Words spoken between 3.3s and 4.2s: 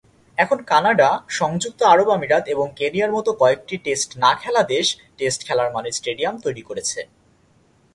কয়েকটি টেস্ট